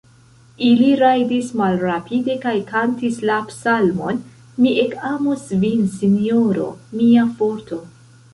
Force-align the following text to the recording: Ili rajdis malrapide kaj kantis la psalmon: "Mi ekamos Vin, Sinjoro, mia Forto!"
Ili 0.67 0.85
rajdis 1.01 1.51
malrapide 1.59 2.37
kaj 2.45 2.53
kantis 2.71 3.19
la 3.31 3.35
psalmon: 3.51 4.23
"Mi 4.65 4.73
ekamos 4.85 5.45
Vin, 5.67 5.85
Sinjoro, 5.99 6.67
mia 7.03 7.29
Forto!" 7.37 7.81